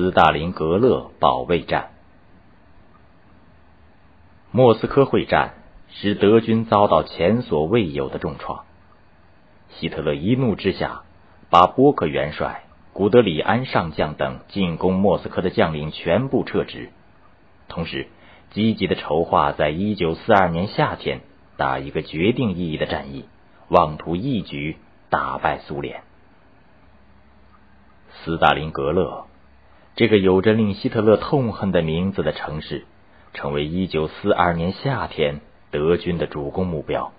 [0.00, 1.90] 斯大林格勒保卫战。
[4.50, 5.52] 莫斯科会战
[5.90, 8.64] 使德军遭到前所未有的重创。
[9.68, 11.02] 希特勒一怒之下，
[11.50, 16.88] 把波克元帅、古德里安上将等进攻莫斯科的将领全部撤职，
[17.68, 18.08] 同时
[18.52, 21.20] 积极的筹划，在一九四二年夏天
[21.58, 23.26] 打一个决定意义的战役，
[23.68, 24.78] 妄图一举
[25.10, 26.00] 打败苏联。
[28.24, 29.26] 斯大林格勒，
[29.96, 32.84] 这个有着令希特勒痛恨的名字的城市，
[33.34, 35.40] 成为一九四二年夏天
[35.70, 37.12] 德军的主攻目标。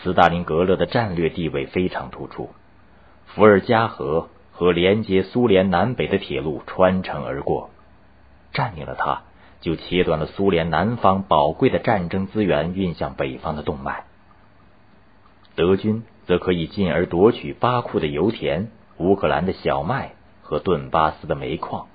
[0.00, 2.50] 斯大林格勒的战略地位非常突出，
[3.26, 7.70] 伏尔加河和连接苏联南北的铁路穿城而过，
[8.52, 9.22] 占领了它，
[9.60, 14.04] 就切断了苏联南方宝贵的战争资源运向北方的动脉。
[15.56, 20.12] 德军则可以进而夺取巴库的油田、乌克兰的小麦
[20.48, 21.88] 和顿巴斯的煤矿，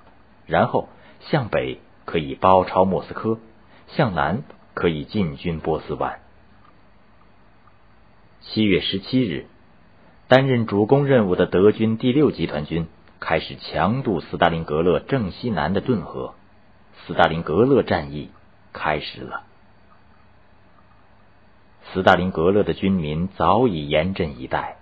[0.45, 0.87] 然后
[1.21, 3.39] 向北可以包抄莫斯科，
[3.87, 4.43] 向南
[4.75, 6.19] 可以进军波斯湾。
[8.41, 9.47] 七月十七日，
[10.27, 12.87] 担任主攻任务的德军第六集团军
[13.19, 16.35] 开始强渡斯大林格勒正西南的顿河，
[17.07, 18.29] 斯大林格勒战役
[18.71, 19.41] 开始了。
[21.91, 24.77] 斯大林格勒的军民早已严阵以待，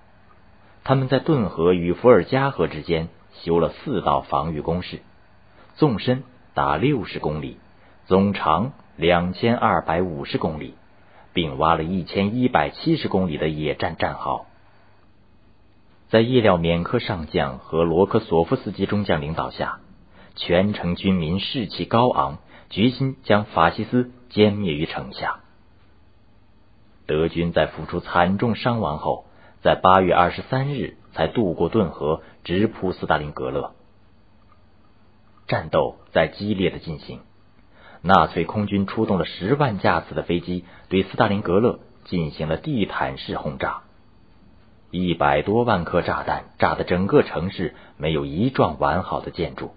[0.83, 5.01] 他们在顿河与伏尔加河之间修了四道防御工事，
[5.75, 7.57] 纵深达六十公里，
[8.05, 10.75] 总长两千二百五十公里。
[11.33, 14.47] 并挖了一千一百七十公里的野战战壕，
[16.09, 19.79] 在叶廖缅科上将和罗科索夫斯基中将领导下，
[20.35, 25.39] 全城军民士气高昂，决心将法西斯歼灭于城下。
[27.05, 29.23] 德军在付出惨重伤亡后，
[29.61, 33.71] 在八月二十三日才渡过顿河，直扑斯大林格勒。
[35.47, 37.19] 战斗在激烈的进行。
[38.03, 43.81] 纳粹空军出动了十万架次的飞机，对斯大林格勒进行了地毯式轰炸。
[44.89, 49.71] 一百多万颗炸弹炸得整个城市没有一幢完好的建筑。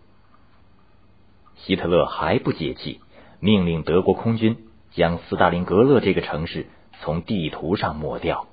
[1.56, 3.00] 希特勒还不解气，
[3.40, 4.56] 命令德国空军
[4.92, 6.66] 将斯大林格勒这个城市
[7.00, 8.46] 从地图上抹掉。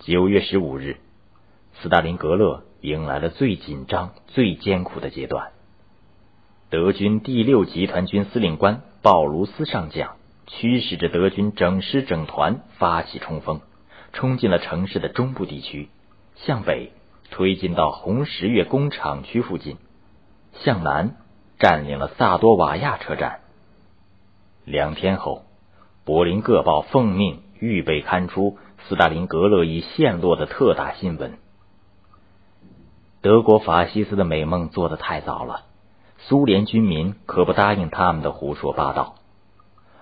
[0.00, 0.96] 九月十五日，
[1.74, 5.50] 斯大林格勒迎来了最紧张、最艰苦的阶段。
[6.70, 10.16] 德军第六集团军司令官鲍卢斯上将
[10.46, 13.60] 驱使着德军整师整团发起冲锋，
[14.14, 15.90] 冲进了城市的中部地区，
[16.34, 16.92] 向北
[17.30, 19.76] 推进到红十月工厂区附近，
[20.54, 21.16] 向南
[21.58, 23.40] 占领了萨多瓦亚车站。
[24.64, 25.44] 两天后，
[26.06, 28.56] 柏林各报奉命预备刊出
[28.88, 31.38] 斯大林格勒已陷落的特大新闻。
[33.20, 35.66] 德国法西斯的美梦做得太早了。
[36.18, 39.14] 苏联军民可不答应他们的胡说八道。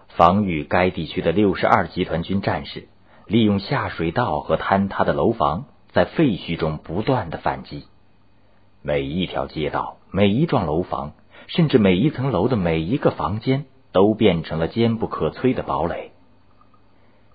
[0.09, 2.89] 防御该地区的六十二集团军战士
[3.27, 7.85] 利用下水道和坍塌的楼房，在废墟中不断的反击。
[8.83, 11.13] 每一条街道、每一幢楼房，
[11.47, 16.13] 甚至每一层楼的每一个房间，都变成了坚不可摧的堡垒。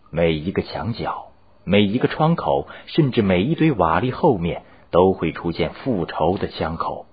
[0.10, 1.28] 每一个墙角、
[1.66, 7.06] 每一个窗口，甚至每一堆瓦砾后面，都会出现复仇的枪口。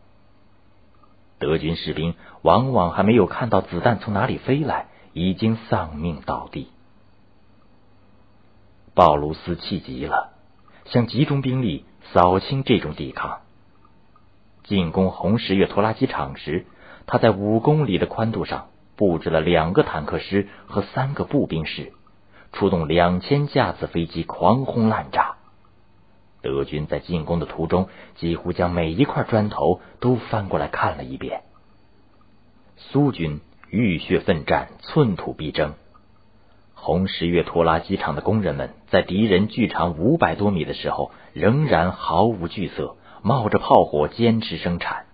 [1.38, 6.68] 德军士兵往往还没有看到子弹从哪里飞来，已经丧命倒地。
[8.92, 10.32] 鲍卢斯气急了，
[10.84, 13.40] 想集中兵力扫清这种抵抗。
[14.64, 16.66] 进攻红十月拖拉机厂时，
[17.06, 21.92] 他在五公里的宽度上布置了两个坦克师和三个步兵师，
[22.52, 25.36] 出动两千架次飞机狂轰滥炸。
[26.42, 31.42] 德军在进攻的途中，几乎将每一块砖头都翻过来看了一遍。
[32.76, 35.74] 苏军浴血奋战，寸土必争。
[36.74, 45.04] 红十月拖拉机厂的工人们，在敌人距长五百多米的时候，仍然毫无惧色，冒着炮火坚持生产。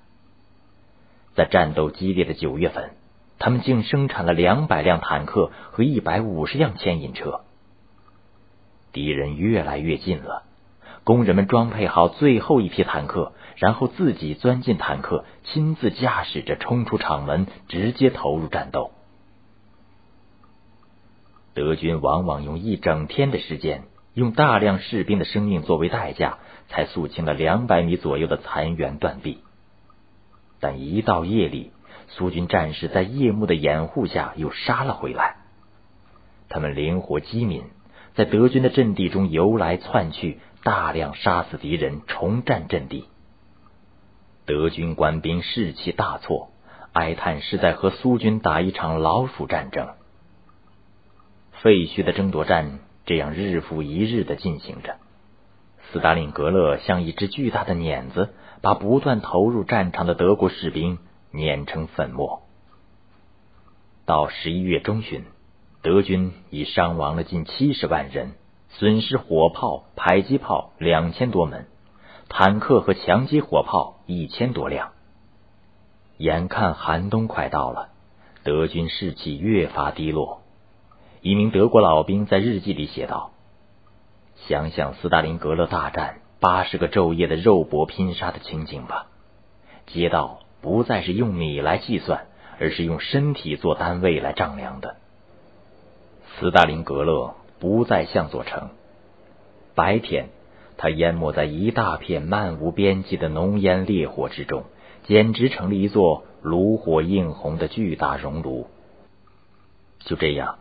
[1.35, 2.93] 在战斗激烈的九月份，
[3.38, 7.43] 他们竟生产了两百辆坦克和一百五十辆牵引车。
[8.93, 10.44] 敌人越来越近了。
[11.05, 18.91] 工人们装配好最后一批坦克，然后自己钻进坦克，亲自驾驶着冲出厂门，直接投入战斗。
[21.55, 23.85] 德军往往用一整天的时间，
[24.15, 26.38] 用大量士兵的生命作为代价，
[26.69, 29.38] 才肃清了两百米左右的残垣断壁。
[30.59, 31.71] 但一到夜里，
[32.08, 35.37] 苏军战士在夜幕的掩护下又杀了回来。
[36.49, 37.64] 他们灵活机敏，
[38.14, 40.38] 在德军的阵地中游来窜去。
[40.62, 43.05] 大量杀死敌人，重占阵地，
[44.47, 46.49] 德军官兵士气大挫，
[46.93, 49.91] 哀叹是在和苏军打一场老鼠战争。
[51.62, 54.97] 废墟的争夺战这样日复一日的进行着。
[55.93, 58.31] 斯大林格勒像一只巨大的碾子，
[58.61, 60.99] 把不断投入战场的德国士兵
[61.37, 62.43] 碾成粉末。
[64.06, 65.25] 到十一月中旬，
[65.83, 68.33] 德军已伤亡了近七十万人，
[68.71, 71.67] 损失火炮、迫击炮两千多门，
[72.29, 74.93] 坦克和强击火炮一千多辆。
[76.19, 77.91] 眼看寒冬快到了，
[78.43, 80.43] 德军士气越发低落。
[81.21, 83.33] 一名德国老兵在日记里写道。
[84.49, 89.06] 想想斯大林格勒大战八十个昼夜的肉搏拼杀的情景吧，
[89.87, 92.26] 街道不再是用米来计算，
[92.58, 94.97] 而是用身体做单位来丈量的。
[96.38, 98.70] 斯大林格勒不再像座城，
[99.75, 100.29] 白天
[100.76, 104.64] 它淹没在一大片漫无边际的浓烟烈火之中，
[105.05, 108.67] 简直成了一座炉火映红的巨大熔炉。
[110.00, 110.59] 就这样。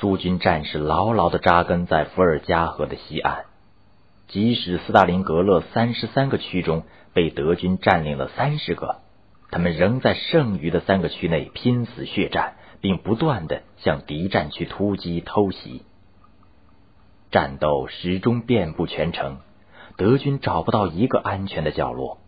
[0.00, 3.44] 苏军战士牢牢的扎根在伏尔加河的西岸，
[4.26, 9.00] 即使斯大林格勒三十三个区中被德军占领了三十个，
[9.50, 15.82] 他们仍在剩余的三个区内拼死血战，并不断的向敌占区突击偷袭。
[17.30, 19.38] 战斗始终遍布全城，
[19.96, 22.18] 德军找不到一个安全的角落。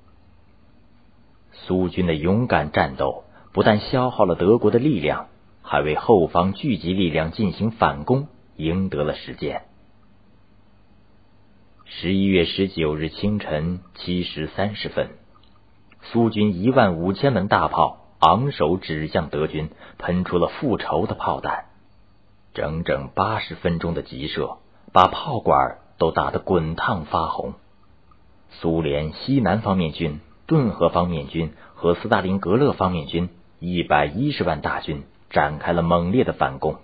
[1.53, 5.29] 苏军的勇敢战斗不但消耗了德国的力量。
[5.67, 9.63] 还为后方聚集力量进行反攻赢得了时间。
[12.01, 15.11] 十一月十九日清晨七时三十分，
[16.03, 21.67] 苏军一万五千门大炮昂首指向德军，喷出了复仇的炮弹。
[22.53, 24.57] 整整八十分钟的急射，
[24.93, 27.55] 把炮管都打得滚烫发红。
[28.51, 33.29] 苏联西南方面军、顿河方面军和斯大林格勒方面军
[33.61, 35.05] 一百一十万大军。
[35.31, 36.77] 展开了猛烈的反攻，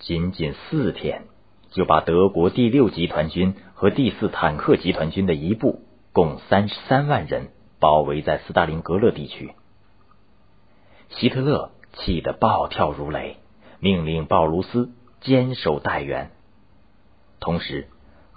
[0.00, 1.22] 仅仅四天
[1.70, 5.82] 就把德国第六集团军和第四坦克集团军的一部，
[6.12, 9.52] 共三十三万人包围在斯大林格勒地区。
[11.10, 13.36] 希特勒气得暴跳如雷，
[13.78, 14.90] 命令鲍卢斯
[15.20, 16.32] 坚守待援，
[17.38, 17.86] 同时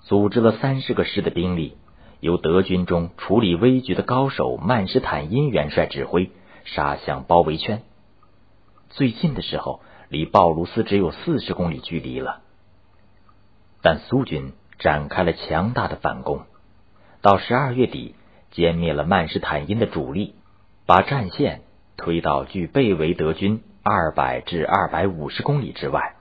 [0.04, 1.76] 组织了三十个师的兵力，
[2.20, 6.30] 由德军中处理危局的高手曼施坦因元帅指挥，
[6.66, 7.82] 杀向包围圈。
[8.92, 12.43] 最近的时候，离鲍卢斯只有四十公里距离了。
[13.84, 16.46] 但苏军展开了强大的反攻，
[17.22, 18.16] 到十二月底
[18.54, 20.36] 歼灭了曼施坦因的主力，
[20.88, 21.62] 把战线
[21.98, 26.16] 推到距被围德军二百至二百五十公里之外。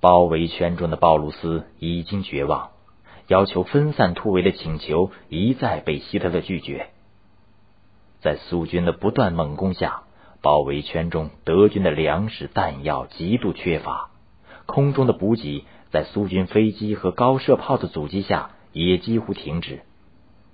[0.00, 2.70] 包围圈中的鲍鲁斯已经绝望，
[3.26, 6.90] 要求分散突围的请求一再被希特勒拒绝。
[8.20, 10.02] 在苏军的不断猛攻下。
[10.42, 14.09] 包围圈中，德军的粮食弹药极度缺乏，
[14.70, 19.80] 空中的补给在苏军飞机和高射炮的阻击下也几乎停止。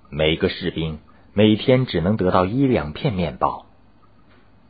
[0.09, 0.99] 每个士兵
[1.33, 3.67] 每天只能得到一两片面包，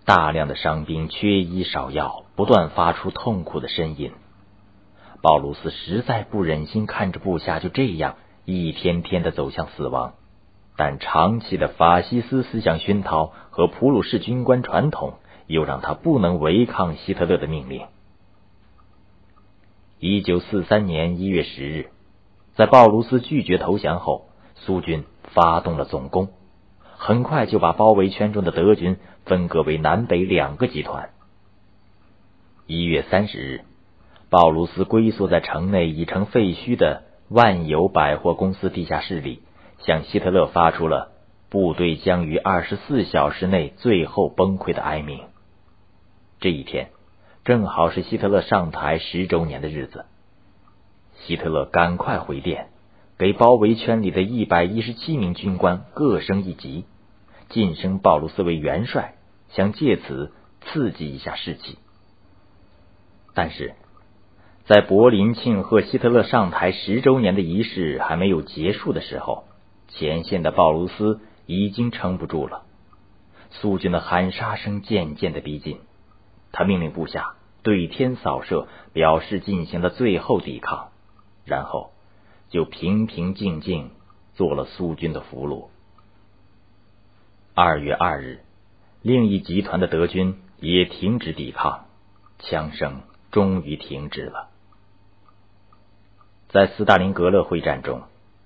[0.05, 4.11] 大量的伤兵缺医少药，不断发出痛苦的呻吟。
[5.21, 8.15] 鲍鲁斯实在不忍心看着部下就这样
[8.45, 10.13] 一天天的走向死亡。
[10.75, 15.16] 但长期的法西斯思想熏陶和普鲁士军官传统，
[15.47, 17.87] 又让他不能违抗希特勒的命令。
[19.99, 21.89] 一九四三年一月十日，
[22.54, 26.30] 在鲍卢斯拒绝投降后，苏军发动了总攻，
[26.97, 31.09] 很快就把包围圈中的德军分割为南北两个集团。
[32.68, 33.61] 一月三十日，
[34.30, 39.42] 鲍卢斯龟缩在城内已成废墟的万有百货公司地下室里。
[39.80, 41.11] 向希特勒发出了
[41.49, 45.21] 部队将于二十四小时内最后崩溃的哀鸣。
[46.39, 46.89] 这一天
[47.47, 50.04] 正好是希特勒上台十周年的日子。
[51.21, 52.68] 希特勒赶快回电，
[53.18, 56.83] 给包围圈里的一百一十七名军官各升一级，
[57.47, 59.13] 晋升鲍卢斯为元帅，
[59.51, 61.77] 想借此刺激一下士气。
[63.33, 63.75] 但是，
[64.66, 69.45] 在柏林庆贺希特勒上台十周年的仪式还没有结束的时候。
[69.87, 72.63] 前线的鲍卢斯已经撑不住了，
[73.51, 75.80] 苏军的喊杀声渐渐的逼近，
[76.57, 80.90] 他命令部下对天扫射，表示进行了最后抵抗，
[81.45, 81.92] 然后
[82.49, 83.92] 就平平静静
[84.33, 85.68] 做了苏军的俘虏。
[87.54, 88.40] 二月二日，
[89.04, 91.85] 另一集团的德军也停止抵抗，
[92.40, 94.49] 枪声终于停止了。
[96.49, 98.02] 在斯大林格勒会战中。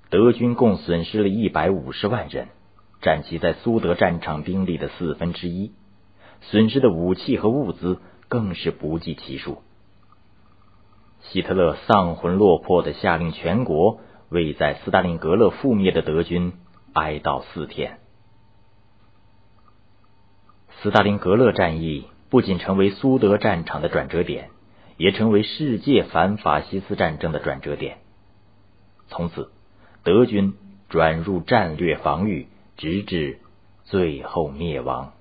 [0.09, 2.49] 德军共损失了一百五十万人，
[3.01, 5.71] 占其在苏德战场兵力的四分之一，
[6.41, 9.61] 损失的武器和物资更是不计其数。
[11.21, 16.53] 希特勒丧魂落魄的下令全国为在斯大林格勒覆灭的德军
[16.93, 17.99] 哀悼四天。
[20.81, 24.49] 斯大林格勒战役不仅成为苏德战场的转折点，
[24.97, 27.99] 也成为世界反法西斯战争的转折点。
[29.07, 29.51] 从此，
[30.03, 30.55] 德军
[30.89, 33.39] 转入战略防御，直至
[33.83, 35.13] 最后灭亡。